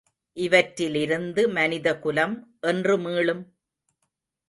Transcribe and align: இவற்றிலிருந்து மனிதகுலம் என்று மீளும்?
இவற்றிலிருந்து 0.37 1.47
மனிதகுலம் 1.49 2.35
என்று 2.61 2.97
மீளும்? 2.97 3.43